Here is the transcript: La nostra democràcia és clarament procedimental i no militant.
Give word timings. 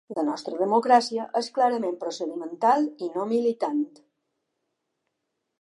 La 0.17 0.21
nostra 0.27 0.61
democràcia 0.61 1.25
és 1.41 1.49
clarament 1.57 1.99
procedimental 2.05 2.89
i 3.09 3.13
no 3.19 3.29
militant. 3.35 3.87